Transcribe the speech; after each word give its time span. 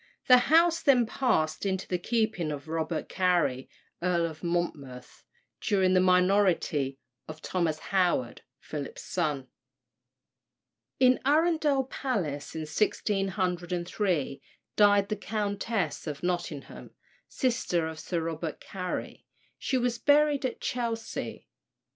The 0.27 0.39
house 0.49 0.81
then 0.81 1.05
passed 1.05 1.63
into 1.63 1.87
the 1.87 1.99
keeping 1.99 2.51
of 2.51 2.67
Robert 2.67 3.07
Cary, 3.07 3.69
Earl 4.01 4.25
of 4.25 4.43
Monmouth, 4.43 5.23
during 5.59 5.93
the 5.93 5.99
minority 6.01 6.97
of 7.27 7.39
Thomas 7.39 7.77
Howard, 7.93 8.41
Philip's 8.59 9.03
son. 9.03 9.47
In 10.99 11.19
Arundel 11.23 11.83
Palace, 11.83 12.55
in 12.55 12.61
1603, 12.61 14.41
died 14.75 15.09
the 15.09 15.15
Countess 15.15 16.07
of 16.07 16.23
Nottingham, 16.23 16.95
sister 17.29 17.85
of 17.87 17.99
Sir 17.99 18.21
Robert 18.21 18.59
Cary; 18.59 19.27
she 19.59 19.77
was 19.77 19.99
buried 19.99 20.43
at 20.47 20.59
Chelsea. 20.59 21.45